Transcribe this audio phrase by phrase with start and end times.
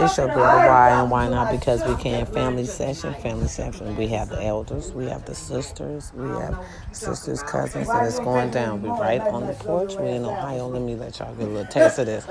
[0.00, 1.50] It's your girl, why and why not?
[1.50, 2.24] Because we can.
[2.26, 3.96] Family session, family session.
[3.96, 8.50] We have the elders, we have the sisters, we have sisters, cousins, and it's going
[8.50, 8.80] down.
[8.82, 9.96] We right on the porch.
[9.96, 10.68] We in Ohio.
[10.68, 12.24] Let me let y'all get a little taste of this.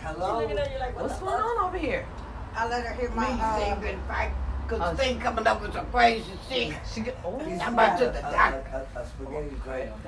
[0.00, 0.46] Hello.
[0.94, 2.06] What's going on over here?
[2.54, 3.26] I let her hear my.
[3.26, 4.32] Uh, saying been fight,
[4.68, 6.74] cause the thing coming up with some crazy shit.
[6.92, 7.18] She get.
[7.24, 8.86] Oh, I'm about to the doctor.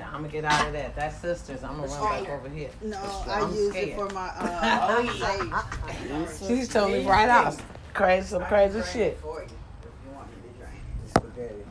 [0.05, 0.95] I'm gonna get out of that.
[0.95, 1.63] That's sisters.
[1.63, 2.69] I'm gonna run back over here.
[2.81, 3.89] no, I I'm use scared.
[3.89, 4.27] it for my.
[4.27, 5.01] Uh, oh
[6.07, 6.27] yeah.
[6.47, 7.55] She's telling me right out.
[7.93, 9.19] Crazy, some crazy shit.
[9.19, 9.51] For you, if
[10.05, 11.65] you want me to drink.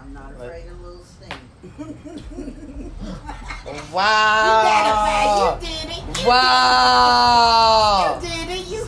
[0.00, 2.92] I'm not afraid of little sting.
[3.92, 5.58] Wow.
[5.60, 6.26] You did it.
[6.26, 8.14] Wow.
[8.14, 8.30] You did it.
[8.30, 8.35] You Somebody got it.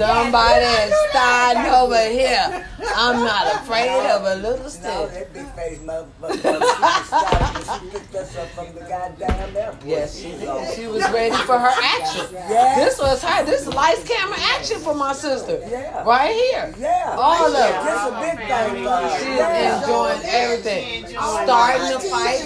[0.00, 2.66] Is starting over here.
[2.94, 4.82] I'm not afraid of a little No, stick.
[5.10, 6.42] that big face motherfucker.
[6.42, 9.84] She was picked us up from the goddamn airport.
[9.84, 10.48] Yes, she did.
[10.48, 12.26] Oh, she was ready for her action.
[12.48, 12.76] Yeah.
[12.76, 13.44] This was her.
[13.44, 15.60] This is lights, camera, action for my sister.
[15.68, 16.02] Yeah.
[16.04, 16.74] Right here.
[16.78, 17.16] Yeah.
[17.18, 17.74] All of it.
[17.84, 19.18] This a big thing for her.
[19.18, 19.80] She's Yeah.
[19.82, 21.06] enjoying everything.
[21.08, 22.44] Starting the fight.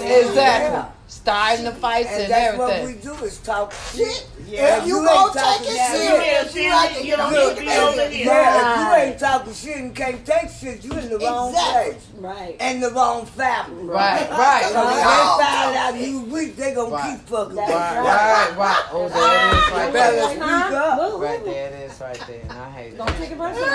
[0.00, 0.92] Exactly.
[1.20, 4.26] Starting the fights And and that's what we do is talk shit.
[4.46, 4.78] Yeah.
[4.80, 6.54] If You ain't gonna talking take it serious.
[6.54, 8.24] You like to get don't on need the to be over here.
[8.26, 11.92] Yeah, if you ain't talking shit and can't take shit, you in the wrong Exactly.
[11.92, 12.06] place.
[12.16, 12.56] Right.
[12.58, 13.84] And the wrong family.
[13.84, 15.38] Right, right, So when they right.
[15.42, 17.18] find out you weak, they gonna Right.
[17.18, 17.74] keep fucking with Right, you.
[18.00, 18.84] right, right.
[18.90, 19.20] Oh, there it
[19.52, 20.30] is ah, right Better there.
[20.30, 20.40] speak
[20.72, 21.20] up.
[21.20, 22.40] Right there it is right there.
[22.48, 23.18] And I hate Don't that.
[23.18, 23.68] take it personal.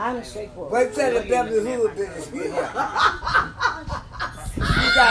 [0.00, 0.72] I'm straightforward.
[0.72, 2.28] Wait till the Beverly Hood business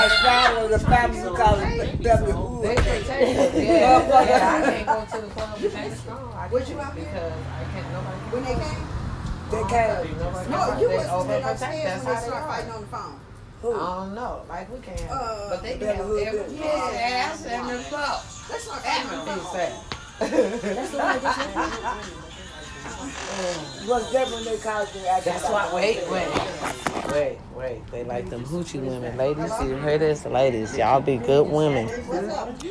[0.08, 0.62] get here.
[0.64, 2.78] You the family call it Beverly They Hood.
[2.78, 3.54] can take it.
[3.56, 6.34] Yeah, yeah, I can't go to the club with that strong.
[6.34, 7.06] I What you out there?
[7.06, 7.88] because I can't.
[7.92, 8.18] Nobody.
[8.32, 8.88] When they came?
[9.52, 10.50] They can't.
[10.50, 11.52] No, you they wasn't overprotect.
[11.52, 13.20] upstairs when they they start fighting on the phone.
[13.62, 14.42] I don't know.
[14.50, 14.98] Like we can.
[15.10, 18.26] Uh, but they can have every yeah, ass and the cup.
[18.50, 19.32] Let's start fighting on the
[20.22, 20.72] Everything
[22.84, 23.10] phone.
[23.10, 23.88] said.
[23.88, 24.90] What's different they call it
[25.26, 25.74] That's why.
[25.74, 26.30] Wait, wait,
[27.12, 27.88] wait, wait.
[27.92, 29.52] They like them hoochie women, ladies.
[29.62, 30.78] You hear this, ladies?
[30.78, 31.90] Y'all be good women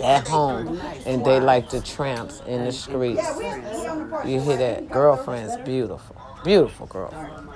[0.02, 3.20] at home, and they like the tramps in the streets.
[3.22, 4.26] Yeah, we, we on the porch.
[4.26, 4.90] You hear that?
[4.90, 7.48] Girlfriend's beautiful, beautiful girlfriend.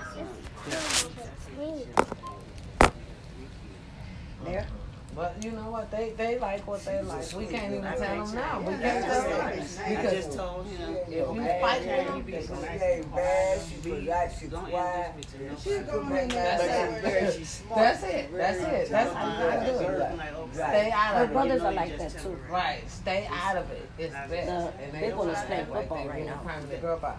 [4.45, 4.67] There.
[5.15, 5.91] But you know what?
[5.91, 7.33] They they like what they like.
[7.35, 8.61] We can't even tell them now.
[8.61, 10.97] We can't tell them because told him.
[11.07, 15.27] if you fight with them, She ain't bad, she polite, she quiet.
[15.63, 16.59] She's going in there.
[16.59, 17.03] That's
[17.33, 17.63] it.
[17.75, 18.33] That's it.
[18.33, 18.91] That's it.
[18.91, 20.55] That's how you gotta do it.
[20.55, 21.33] Stay out My of it.
[21.33, 22.39] brothers are like that too.
[22.51, 22.91] Right.
[22.91, 23.89] Stay out of it.
[23.99, 24.77] It's best.
[24.93, 27.19] They're gonna try to play act like football they right really now.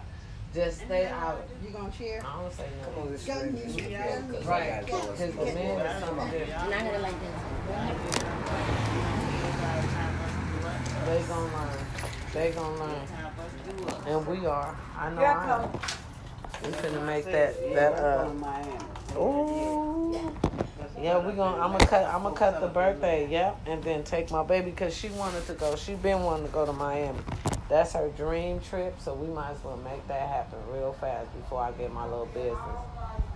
[0.56, 0.76] Trying to girl by.
[0.76, 1.48] Just stay out.
[1.64, 2.22] You gonna cheer?
[2.24, 2.84] I don't say no.
[2.88, 3.12] Come on, nothing.
[3.12, 3.50] this Gun way.
[3.52, 3.90] music.
[3.92, 4.48] gun music.
[4.48, 4.86] Right.
[4.86, 6.70] Because the men is something different.
[6.70, 7.32] Not it like this.
[11.06, 11.86] They gonna learn.
[12.32, 13.08] They gonna learn.
[14.06, 14.76] And we are.
[14.96, 15.72] I know I am.
[16.64, 20.32] We finna make that that uh Ooh.
[21.00, 21.62] Yeah, we gonna.
[21.62, 22.04] I'm gonna cut.
[22.06, 23.28] I'm gonna cut the birthday.
[23.30, 25.76] Yep, and then take my baby because she wanted to go.
[25.76, 27.18] She been wanting to go to Miami.
[27.68, 28.94] That's her dream trip.
[29.00, 32.26] So we might as well make that happen real fast before I get my little
[32.26, 32.58] business.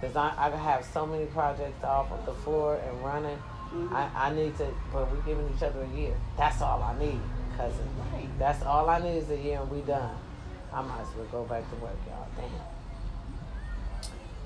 [0.00, 3.38] Cause I I have so many projects off of the floor and running.
[3.92, 4.66] I I need to.
[4.92, 6.14] But we're giving each other a year.
[6.38, 7.20] That's all I need,
[7.58, 7.86] cousin.
[8.38, 10.16] That's all I need is a year and we done.
[10.72, 12.26] I might as well go back to work, y'all.
[12.36, 12.79] Damn.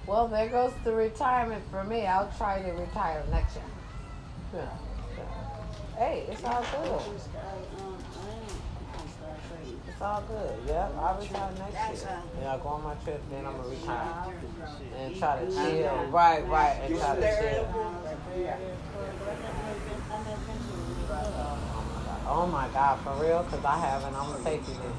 [0.06, 2.06] Well, there goes the retirement for me.
[2.06, 3.64] I'll try to retire next year.
[4.54, 4.68] Yeah.
[5.16, 5.98] yeah.
[5.98, 7.00] Hey, it's all good.
[9.88, 10.58] It's all good.
[10.66, 12.22] Yep, I'll retire next year.
[12.38, 14.34] And I'll go on my trip, then I'm gonna retire.
[14.98, 16.06] And try to chill.
[16.10, 17.68] Right, right, and try to chill.
[22.26, 23.42] Oh my God, for real?
[23.42, 24.14] Because I haven't.
[24.14, 24.92] I'm gonna take you there.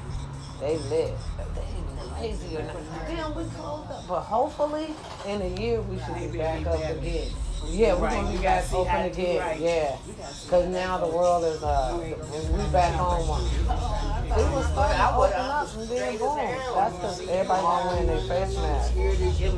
[0.60, 1.14] They lit.
[1.54, 2.86] They lazy or nothing.
[3.08, 4.08] Damn, we closed up.
[4.08, 4.94] But hopefully,
[5.26, 7.30] in a year, we should be back up again.
[7.68, 9.60] Yeah, we're gonna be back open again.
[9.60, 9.96] Yeah,
[10.44, 13.28] because now the world is uh, and we back home.
[13.28, 13.42] One.
[13.42, 14.94] It was fun.
[14.94, 16.36] I open up and then boom.
[16.74, 18.92] That's because everybody not wearing their face mask.
[18.96, 19.52] It, it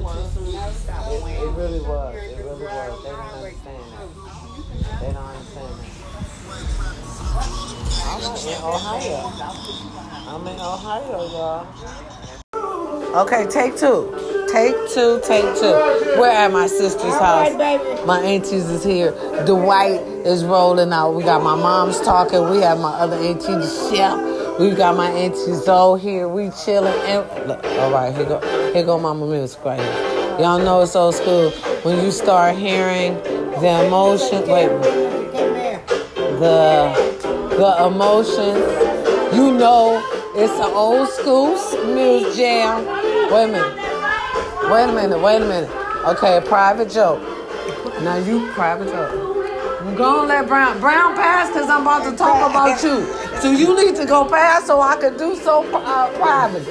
[1.57, 2.15] really was.
[2.15, 3.03] It really was.
[3.03, 5.01] They don't understand that.
[5.01, 7.68] They don't understand that.
[8.05, 9.33] I'm in Ohio.
[10.29, 11.67] I'm in Ohio, y'all.
[13.23, 14.47] Okay, take two.
[14.53, 15.73] Take two, take two.
[16.19, 17.53] We're at my sister's house.
[18.07, 19.13] My aunties is here.
[19.45, 21.13] Dwight is rolling out.
[21.13, 22.49] We got my mom's talking.
[22.51, 24.59] We have my other auntie, the chef.
[24.59, 26.29] We got my auntie Zoe here.
[26.29, 26.95] We chilling.
[27.03, 30.39] And, look, all right, here go, here go Mama Music right here.
[30.41, 31.51] Y'all know it's old school.
[31.83, 33.15] When you start hearing
[33.61, 34.49] The emotion.
[34.49, 34.69] Wait.
[36.39, 37.08] The
[37.59, 38.55] the emotion.
[39.35, 40.01] You know,
[40.35, 41.55] it's an old school
[41.93, 42.87] music jam.
[43.33, 44.71] Wait a minute.
[44.71, 45.21] Wait a minute.
[45.21, 45.71] Wait a minute.
[46.07, 47.21] Okay, a private joke.
[48.03, 49.81] Now you private joke.
[49.81, 53.05] I'm gonna let Brown Brown pass because I'm about to talk about you.
[53.41, 56.65] So you need to go past so I can do so uh, private.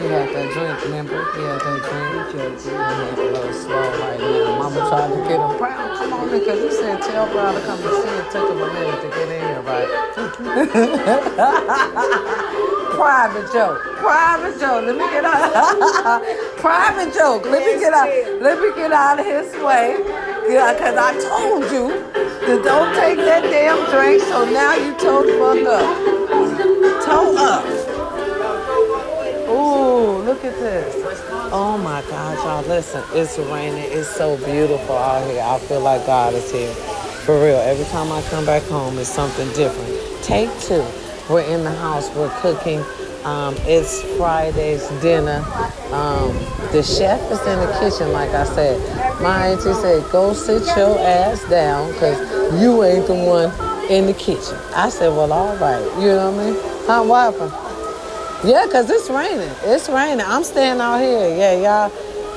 [0.00, 1.18] He had that drink, remember?
[1.36, 2.32] He had that drink.
[2.32, 2.38] He
[2.70, 4.56] had a little slow right now.
[4.56, 5.58] Mama tried to get him.
[5.58, 8.30] Brown, come on because you said tell Brown to come and see it.
[8.32, 9.86] Took him a minute to get in here, right?
[12.96, 13.82] private joke.
[13.98, 14.86] Private joke.
[14.86, 16.22] Let me get out.
[16.56, 17.44] private joke.
[17.44, 18.08] Let me get out.
[18.40, 19.98] Let me get out of his way.
[20.48, 21.90] Yeah, because I told you
[22.46, 24.22] to don't take that damn drink.
[24.22, 25.84] So now you toe the fuck up.
[27.04, 27.79] Toe up.
[30.50, 30.96] At this.
[31.52, 32.68] Oh my God, y'all.
[32.68, 33.84] Listen, it's raining.
[33.84, 35.40] It's so beautiful out here.
[35.40, 36.74] I feel like God is here.
[37.24, 37.58] For real.
[37.58, 40.24] Every time I come back home, it's something different.
[40.24, 40.84] Take two.
[41.32, 42.12] We're in the house.
[42.16, 42.80] We're cooking.
[43.22, 45.44] Um, it's Friday's dinner.
[45.92, 46.34] Um,
[46.72, 49.22] the chef is in the kitchen, like I said.
[49.22, 53.52] My auntie said, go sit your ass down because you ain't the one
[53.88, 54.58] in the kitchen.
[54.74, 55.84] I said, well, all right.
[56.00, 57.08] You know what I mean?
[57.08, 57.69] What happened?
[58.42, 59.54] Yeah, because it's raining.
[59.64, 60.24] It's raining.
[60.26, 61.36] I'm staying out here.
[61.36, 61.92] Yeah, y'all.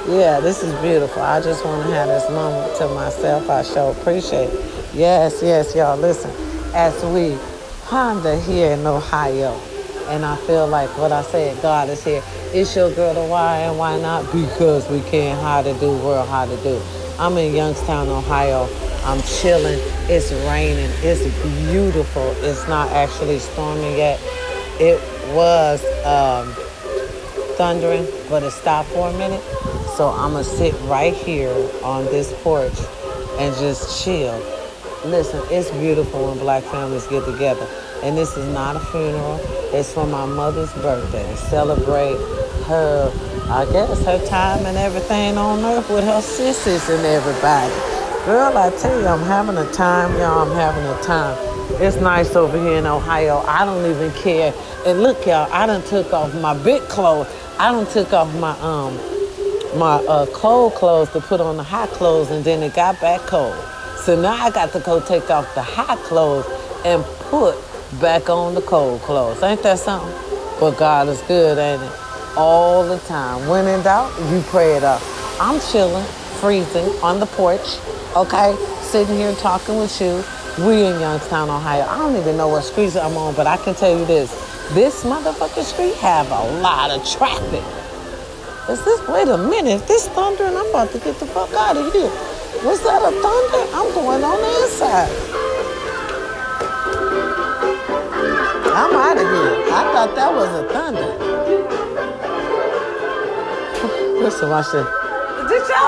[0.05, 1.21] Yeah, this is beautiful.
[1.21, 3.49] I just want to have this moment to myself.
[3.49, 4.93] I sure appreciate it.
[4.93, 5.95] Yes, yes, y'all.
[5.95, 6.29] Listen,
[6.75, 7.37] as we
[7.85, 9.57] ponder here in Ohio,
[10.09, 12.21] and I feel like what I said, God is here.
[12.51, 14.25] It's your girl to why and why not?
[14.33, 16.81] Because we can how to do world how to do.
[17.17, 18.67] I'm in Youngstown, Ohio.
[19.05, 19.79] I'm chilling.
[20.09, 20.91] It's raining.
[20.97, 21.23] It's
[21.65, 22.29] beautiful.
[22.43, 24.19] It's not actually storming yet.
[24.81, 24.99] It
[25.33, 26.53] was um,
[27.57, 29.41] thundering, but it stopped for a minute.
[29.97, 31.53] So I'm gonna sit right here
[31.83, 32.73] on this porch
[33.39, 34.37] and just chill.
[35.05, 37.67] Listen, it's beautiful when black families get together.
[38.03, 39.39] And this is not a funeral.
[39.73, 42.17] It's for my mother's birthday celebrate
[42.65, 43.11] her,
[43.49, 47.73] I guess, her time and everything on earth with her sisters and everybody.
[48.25, 50.49] Girl, I tell you, I'm having a time, y'all.
[50.49, 51.52] I'm having a time.
[51.81, 53.39] It's nice over here in Ohio.
[53.47, 54.53] I don't even care.
[54.85, 57.27] And look, y'all, I done took off my big clothes.
[57.57, 58.97] I done took off my um
[59.77, 63.21] my uh, cold clothes to put on the hot clothes, and then it got back
[63.21, 63.55] cold.
[63.97, 66.45] So now I got to go take off the hot clothes
[66.85, 67.55] and put
[67.99, 69.41] back on the cold clothes.
[69.41, 70.13] Ain't that something?
[70.59, 71.91] But God is good, ain't it?
[72.37, 73.47] All the time.
[73.49, 75.01] When in doubt, you pray it up.
[75.39, 76.05] I'm chilling,
[76.39, 77.79] freezing on the porch,
[78.15, 78.55] okay?
[78.81, 80.23] Sitting here talking with you.
[80.59, 81.81] We in Youngstown, Ohio.
[81.81, 84.29] I don't even know what streets I'm on, but I can tell you this.
[84.73, 87.63] This motherfucking street have a lot of traffic.
[88.69, 91.91] Is this, wait a minute, this thundering, I'm about to get the fuck out of
[91.91, 92.11] here.
[92.63, 93.65] Was that a thunder?
[93.73, 95.09] I'm going on the inside.
[98.75, 99.73] I'm out of here.
[99.73, 101.17] I thought that was a thunder.
[104.23, 105.02] Listen, watch this.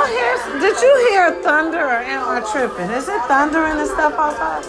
[0.06, 0.60] Y'all hear?
[0.60, 2.92] Did you hear thunder or am I tripping?
[2.92, 4.64] Is it thundering and stuff outside?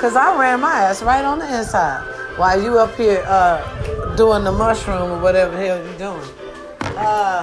[0.00, 2.02] Cause I ran my ass right on the inside
[2.36, 6.96] while you up here uh, doing the mushroom or whatever the hell you doing.
[6.96, 7.40] Uh,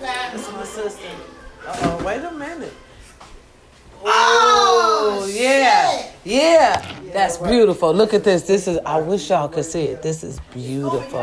[0.00, 1.08] that's my sister.
[1.64, 2.74] Uh oh, wait a minute.
[4.04, 6.10] Oh, yeah.
[6.24, 7.01] Yeah.
[7.12, 7.92] That's beautiful.
[7.92, 8.42] Look at this.
[8.42, 10.02] This is I wish y'all could see it.
[10.02, 11.20] This is beautiful.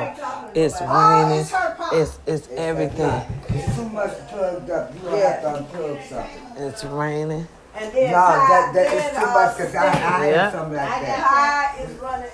[0.53, 1.45] It's raining.
[1.93, 3.21] It's it's everything.
[3.49, 4.93] It's too much plugged up.
[4.93, 6.63] You gonna have to unplug something.
[6.63, 7.47] It's raining.
[7.75, 10.43] And No, then that, that then, too uh, much because I, I Yeah.
[10.43, 11.19] had something like that.
[11.19, 12.29] high is running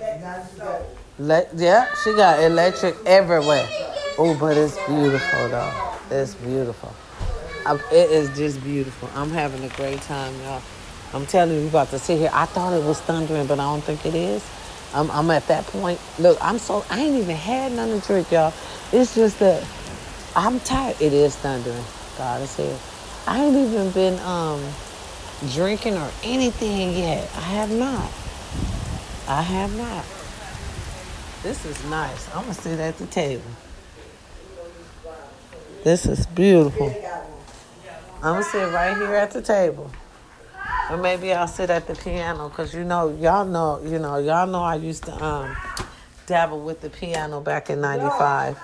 [0.00, 0.86] electric stove.
[1.18, 3.66] Le- yeah, she got electric everywhere.
[4.18, 5.72] Oh, but it's beautiful though.
[6.10, 6.94] It's beautiful.
[7.66, 9.10] I, it is just beautiful.
[9.14, 10.62] I'm having a great time, y'all.
[11.16, 12.30] I'm telling you, we about to sit here.
[12.32, 14.44] I thought it was thundering, but I don't think it is.
[14.92, 15.98] I'm, I'm at that point.
[16.18, 18.52] Look, I'm so I ain't even had nothing to drink, y'all.
[18.92, 19.66] It's just that
[20.36, 21.00] I'm tired.
[21.00, 21.84] It is thundering.
[22.18, 22.78] God is here.
[23.26, 24.62] I ain't even been um
[25.52, 27.30] drinking or anything yet.
[27.34, 28.10] I have not.
[29.26, 30.04] I have not.
[31.42, 32.28] This is nice.
[32.34, 33.42] I'm gonna sit at the table.
[35.82, 36.94] This is beautiful.
[38.22, 39.90] I'm gonna sit right here at the table.
[40.88, 44.46] Or maybe I'll sit at the piano because you know, y'all know, you know, y'all
[44.46, 45.56] know I used to um
[46.26, 48.56] dabble with the piano back in '95.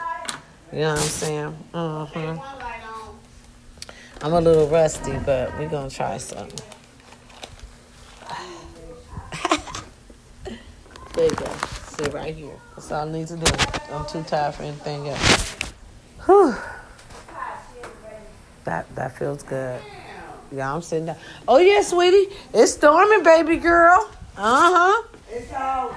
[0.73, 1.51] You know what I'm saying?
[1.75, 2.63] hmm
[4.25, 6.61] I'm a little rusty, but we're gonna try something.
[11.15, 11.53] there you go.
[11.89, 12.55] Sit right here.
[12.77, 13.53] That's all I need to do.
[13.91, 15.57] I'm too tired for anything else.
[16.27, 16.55] Whew.
[18.63, 19.81] That that feels good.
[20.53, 21.17] Yeah, I'm sitting down.
[21.49, 22.35] Oh yeah, sweetie.
[22.53, 24.11] It's storming, baby girl.
[24.37, 25.03] Uh-huh.
[25.31, 25.95] It's all.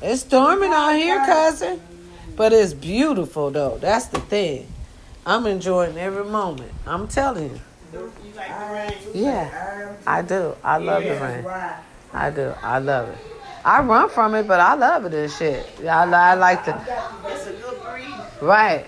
[0.00, 1.80] It's storming out here, cousin.
[2.36, 3.78] But it's beautiful though.
[3.78, 4.66] That's the thing.
[5.26, 6.72] I'm enjoying every moment.
[6.86, 7.60] I'm telling you.
[9.14, 10.54] Yeah, I do.
[10.62, 11.44] I love the rain.
[11.44, 11.76] Right.
[12.12, 12.54] I do.
[12.62, 13.18] I love it.
[13.64, 15.66] I run from it, but I love it and shit.
[15.82, 18.08] I, I like to, It's a good breeze.
[18.40, 18.86] right.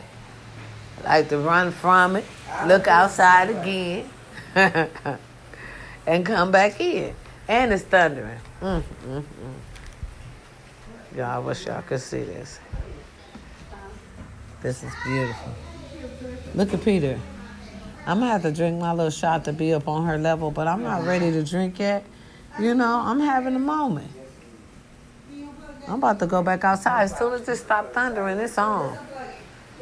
[1.04, 2.24] I like to run from it,
[2.66, 4.08] look outside again,
[6.06, 7.14] and come back in.
[7.48, 8.38] And it's thundering.
[8.60, 9.24] Mm, mm, mm.
[11.16, 12.60] Y'all, I wish y'all could see this.
[14.62, 15.54] This is beautiful.
[16.54, 17.18] Look at Peter.
[18.06, 20.66] I'm gonna have to drink my little shot to be up on her level, but
[20.66, 22.04] I'm not ready to drink yet.
[22.58, 24.10] You know, I'm having a moment.
[25.86, 27.04] I'm about to go back outside.
[27.04, 28.96] As soon as it stop thundering, it's on.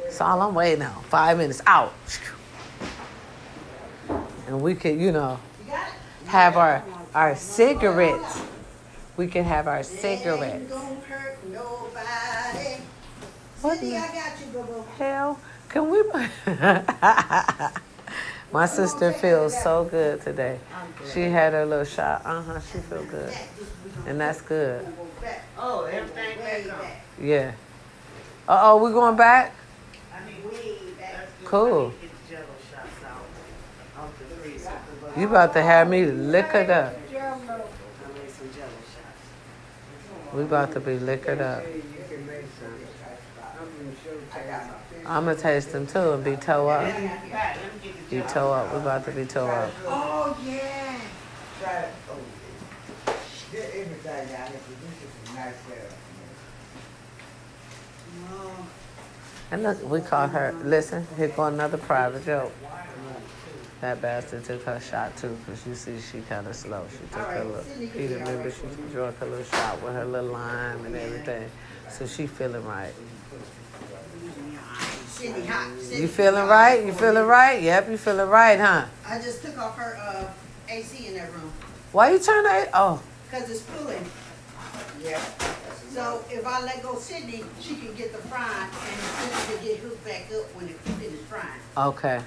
[0.03, 1.03] That's all I'm waiting on.
[1.05, 1.93] Five minutes out.
[4.49, 5.39] And we could, you know,
[6.27, 6.83] have our
[7.15, 8.41] our cigarettes.
[9.19, 10.71] We can have our cigarettes.
[10.73, 12.81] gonna hurt nobody.
[13.61, 14.85] What the- I got you, boo-boo.
[14.97, 15.39] Hell,
[15.69, 16.03] can we?
[18.53, 20.59] My sister feels so good today.
[21.13, 22.23] She had her little shot.
[22.25, 22.59] Uh huh.
[22.61, 23.35] She feel good,
[24.07, 24.87] and that's good.
[25.59, 26.63] Oh, everything back
[27.21, 27.53] Yeah.
[28.49, 29.53] Uh oh, we going back?
[30.15, 31.13] I need Way back.
[31.13, 31.49] That's good.
[31.49, 31.69] Cool.
[31.69, 33.27] I need to get the jello shots out
[34.05, 34.73] of the freezer.
[35.19, 36.95] You about to have me liquored up.
[40.33, 41.65] We about to be liquored up.
[45.05, 46.95] I'm gonna taste them too and be toe up.
[48.09, 48.73] Be toe up.
[48.73, 49.73] We about to be toe up.
[49.87, 51.01] Oh, yeah.
[59.51, 60.55] And look, we call her.
[60.63, 62.53] Listen, here go another private joke.
[63.81, 66.85] That bastard took her shot too, cause you see she kind of slow.
[66.91, 67.65] She took her little.
[67.93, 71.49] Peter, remember she drank her little shot with her little lime and everything,
[71.89, 72.93] so she feeling right.
[75.07, 75.79] Cindy hot.
[75.81, 76.51] Cindy You feeling hot.
[76.51, 76.85] right?
[76.87, 77.63] You feeling right?
[77.63, 78.87] Yep, you feeling right, huh?
[79.07, 80.25] I just took off her uh,
[80.69, 81.53] AC in that room
[81.93, 82.71] Why you turn that?
[82.75, 84.05] Oh, because it's pulling.
[85.01, 85.21] Yeah.
[85.91, 89.77] So if I let go Sydney, she can get the frying and Sydney can get
[89.79, 91.61] hooked back up when it finishes frying.
[91.77, 92.21] okay.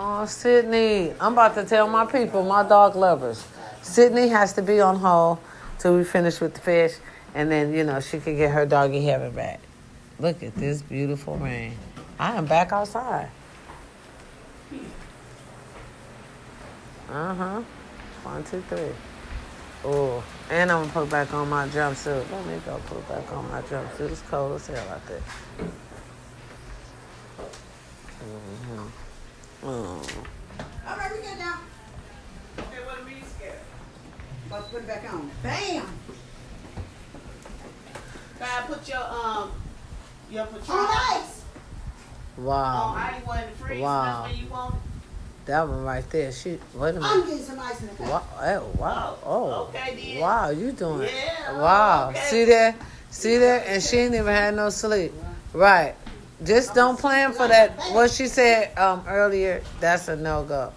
[0.00, 3.44] Oh, Sydney, I'm about to tell my people, my dog lovers.
[3.82, 5.38] Sydney has to be on hold
[5.80, 6.94] till we finish with the fish,
[7.34, 9.58] and then you know she can get her doggy heaven back.
[10.20, 11.76] Look at this beautiful rain.
[12.16, 13.28] I am back outside.
[17.10, 17.62] Uh huh.
[18.22, 18.94] One, two, three.
[19.84, 22.30] Oh, and I'm gonna put back on my jumpsuit.
[22.30, 24.12] Let me go put back on my jumpsuit.
[24.12, 25.22] It's cold as hell out there.
[28.20, 29.07] hmm
[29.64, 30.02] Oh.
[30.88, 31.58] All right, we get down.
[32.56, 33.58] Hey, what are you scared?
[34.50, 35.30] Let's put it back on.
[35.42, 35.86] Bam!
[38.38, 39.50] Pat, put your um
[40.30, 41.42] your Patron On ice.
[42.38, 42.94] on Wow.
[42.96, 43.82] ice one in the.
[43.82, 44.22] Wow.
[44.22, 44.74] That's where you want.
[45.46, 46.30] That one right there.
[46.30, 47.26] She wait a I'm minute.
[47.26, 48.08] getting some ice in the cup.
[48.08, 48.22] Wow.
[48.40, 49.18] Oh, wow.
[49.24, 49.50] Oh.
[49.74, 50.20] Okay, then.
[50.22, 51.12] Wow, you doing it.
[51.14, 52.10] Yeah, Wow.
[52.10, 52.20] okay.
[52.20, 52.76] See that?
[53.10, 53.66] See that?
[53.66, 55.12] And she ain't even had no sleep.
[55.52, 55.94] Right.
[56.44, 57.76] Just don't plan for that.
[57.92, 60.72] What she said um earlier, that's a no go.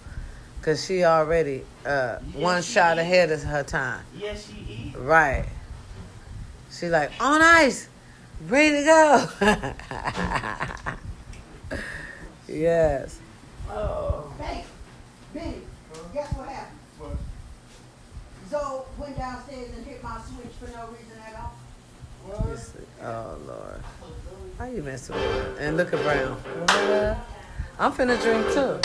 [0.62, 3.02] Cause she already uh one she shot is.
[3.02, 4.04] ahead of her time.
[4.16, 4.96] Yes, she is.
[4.96, 5.46] Right.
[6.70, 7.88] She like on ice,
[8.48, 9.28] ready to go.
[12.48, 13.18] yes.
[13.70, 14.32] Oh.
[14.40, 14.64] Hey,
[15.34, 15.62] Benny,
[16.12, 16.78] guess what happened?
[18.50, 21.54] Zoe went downstairs and hit my switch for no reason at all.
[22.50, 23.82] You see- Oh Lord.
[24.58, 25.56] How you messing with her?
[25.58, 26.36] And look at Brown.
[26.36, 27.18] What?
[27.78, 28.78] I'm finna drink too.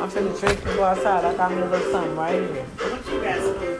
[0.00, 1.24] I'm finna drink and go outside.
[1.24, 2.64] I got me a little something right here.
[2.64, 3.78] What you got, Smoothie?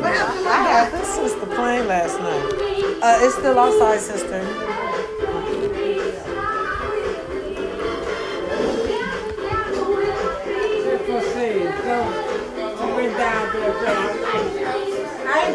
[0.00, 3.00] What happened I had this since the plane last night.
[3.02, 4.40] Uh, it's still outside, sister.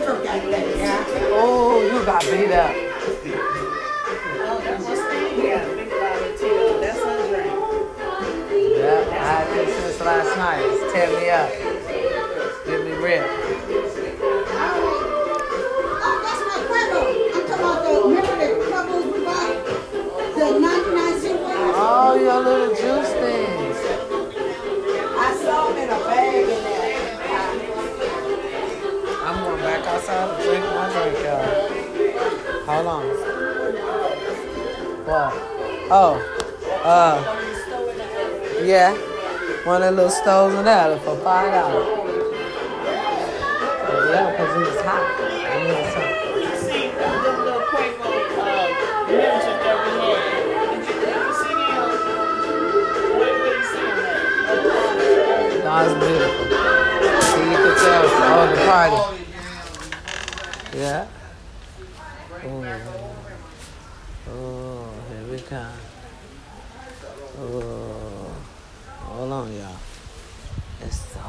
[0.06, 1.02] Yeah.
[1.34, 2.70] Oh, you got beat up.
[4.48, 4.62] Oh,
[6.80, 7.54] that's her drink.
[8.78, 10.62] Yeah, I had this since last night.
[10.64, 11.50] It's tear me up.
[12.68, 13.45] Give me rip.
[35.98, 36.20] Oh.
[36.84, 37.16] Uh,
[38.66, 38.92] yeah,
[39.66, 41.88] one of the little stoves in there for five dollars.
[44.12, 45.04] Yeah, because it was hot.
[45.22, 48.52] It was see the little Quavo uh,
[49.08, 50.36] music that we had.
[50.70, 51.88] Did you, did you see them?
[53.16, 55.64] Where, where you see them at?
[55.64, 56.46] That was beautiful.
[57.24, 58.04] See, you could tell
[58.36, 59.00] all the party.
[60.78, 61.08] Yeah.
[62.44, 62.60] Oh,
[64.30, 65.80] oh, here we come.
[67.38, 68.32] Oh,
[69.00, 69.76] hold on, y'all.
[70.82, 71.20] It's so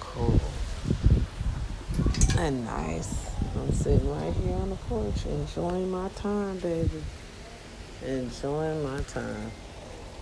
[0.00, 0.40] cool
[2.38, 3.30] and nice.
[3.56, 4.56] I'm sitting right here
[5.22, 7.02] the enjoying my time, baby.
[8.04, 9.50] Enjoying my time.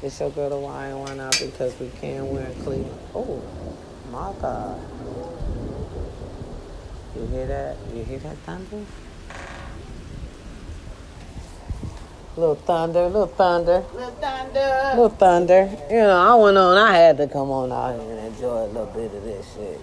[0.03, 2.99] It's so good to why and why not because we can't wear Cleveland.
[3.15, 3.43] Oh,
[4.11, 4.81] my God.
[7.17, 7.77] You hear that?
[7.95, 8.85] You hear that thunder?
[12.35, 14.91] Little thunder, little thunder, Little thunder.
[14.95, 15.79] little thunder.
[15.91, 18.67] You know, I went on, I had to come on out here and enjoy a
[18.69, 19.79] little bit of this shit.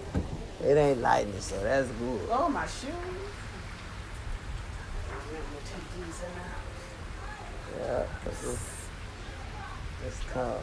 [0.64, 2.20] It ain't lightning, so that's good.
[2.28, 2.90] Oh, my shoes.
[7.78, 8.86] Yeah, 'cause it's,
[10.06, 10.60] it's cold.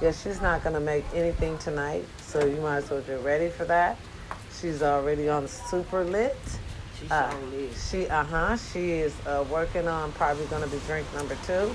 [0.00, 3.64] Yeah, she's not gonna make anything tonight, so you might as well get ready for
[3.66, 3.96] that.
[4.60, 6.36] She's already on super lit.
[7.00, 7.70] She's Uh, so lit.
[7.90, 11.74] she, uh huh, she is uh, working on probably gonna be drink number two.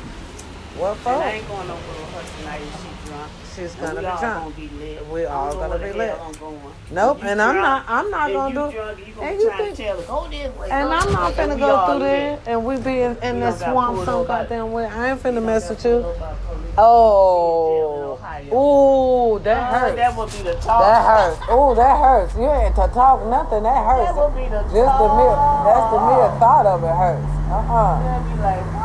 [0.77, 1.07] What And?
[1.07, 3.31] I ain't going over with her tonight if she drunk.
[3.55, 4.21] She's gonna be drunk.
[4.21, 5.07] gonna be lit.
[5.07, 6.15] We all gonna be lit.
[6.21, 6.59] I'm going.
[6.91, 7.85] Nope, and I'm not.
[7.87, 8.71] I'm not gonna do.
[8.77, 10.69] drunk, you gonna and you think- tell her, go this way.
[10.69, 14.05] And I'm not finna We go through there and we be in, in the swamp
[14.05, 14.85] some goddamn way.
[14.85, 15.91] I ain't finna mess with you.
[16.01, 16.73] pulled over by police.
[16.77, 18.19] Oh,
[18.53, 19.95] ooh, that Uh, hurts.
[19.95, 20.79] That would be the talk.
[20.81, 21.39] That hurts.
[21.49, 22.35] Oh, that hurts.
[22.35, 23.63] You ain't to talk nothing.
[23.63, 24.11] That hurts.
[24.13, 27.25] That would be the Just the mere, that's the mere thought of it hurts.
[27.49, 27.97] Uh-uh.
[28.43, 28.76] Like, what?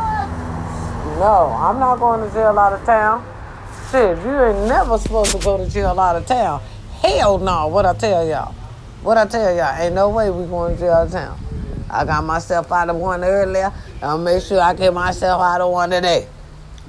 [1.23, 3.25] No, I'm not going to jail out of town.
[3.93, 6.61] Shit, you ain't never supposed to go to jail out of town.
[7.01, 8.53] Hell no, what I tell y'all.
[9.03, 11.39] What I tell y'all, ain't no way we going to jail out of town.
[11.89, 13.73] I got myself out of one earlier.
[14.03, 16.27] I'll make sure I get myself out of one today.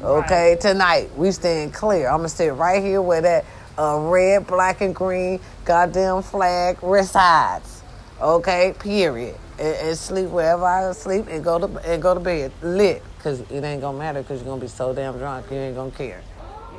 [0.02, 2.10] Okay, tonight we staying clear.
[2.10, 3.46] I'm gonna sit right here where that
[3.78, 7.84] uh, red, black, and green goddamn flag resides.
[8.20, 9.36] Okay, period.
[9.60, 13.40] And, and sleep wherever I sleep and go to and go to bed lit, cause
[13.50, 16.22] it ain't gonna matter, cause you're gonna be so damn drunk you ain't gonna care.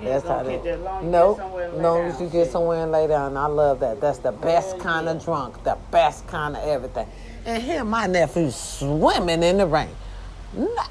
[0.01, 1.05] You ain't gonna get that long.
[1.05, 1.37] You Nope.
[1.37, 2.21] get somewhere and lay down.
[2.21, 3.37] you get somewhere and lay down.
[3.37, 4.01] I love that.
[4.01, 7.07] That's the best kind of drunk, the best kind of everything.
[7.47, 9.91] And here my nephew swimming in the rain.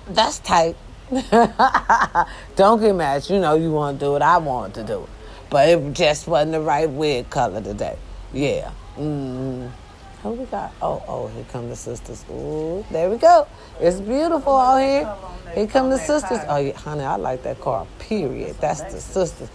[0.08, 0.76] That's tight.
[2.56, 3.30] Don't get mad.
[3.30, 5.04] You know you want to do what I want to do.
[5.04, 5.10] It,
[5.50, 7.98] but it just wasn't the right wig color today.
[8.34, 8.72] Yeah.
[8.98, 9.72] Mm.
[10.24, 10.72] Who we got?
[10.82, 12.24] Oh, oh, here come the sisters.
[12.32, 13.46] Ooh, there we go.
[13.82, 15.14] It's beautiful out here.
[15.54, 16.40] Here come the sisters.
[16.48, 17.86] Oh, yeah, honey, I like that car.
[18.00, 18.56] Period.
[18.62, 19.50] That's the sisters.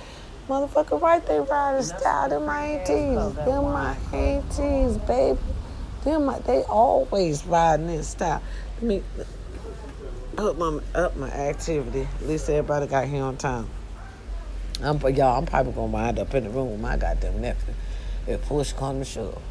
[0.47, 2.29] Motherfucker, right there, riding style.
[2.29, 3.35] Them my aunties.
[3.35, 5.39] Them my aunties, baby.
[6.05, 8.43] Them my, they always riding in style.
[8.77, 9.03] Let me
[10.37, 12.07] up my up my activity.
[12.21, 13.69] At least everybody got here on time.
[14.83, 15.39] I'm y'all.
[15.39, 17.75] I'm probably gonna wind up in the room with my goddamn nephew
[18.27, 19.43] if push comes to shove.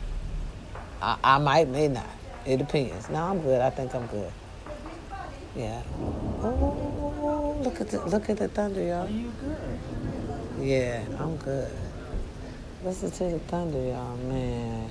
[1.01, 2.09] I, I might, may not.
[2.45, 3.09] It depends.
[3.09, 3.61] No, I'm good.
[3.61, 4.31] I think I'm good.
[5.55, 5.81] Yeah.
[6.41, 9.07] Oh, look at the look at the thunder, y'all.
[9.07, 10.65] Are you good?
[10.65, 11.71] Yeah, I'm good.
[12.83, 14.15] Listen to the thunder, y'all.
[14.17, 14.89] Man,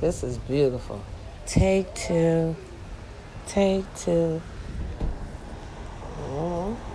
[0.00, 1.02] this is beautiful.
[1.46, 2.56] Take two.
[3.46, 4.40] Take two.
[6.20, 6.76] Oh.